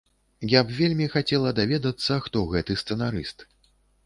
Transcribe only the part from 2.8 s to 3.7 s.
сцэнарыст.